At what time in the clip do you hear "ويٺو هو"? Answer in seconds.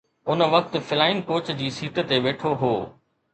2.25-2.73